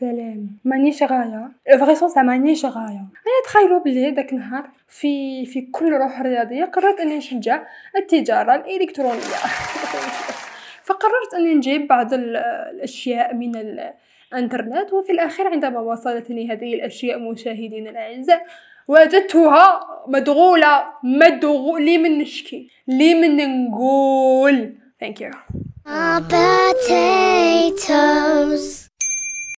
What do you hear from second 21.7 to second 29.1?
لي من نشكي؟ لي من نقول؟ ثانك يو potatoes.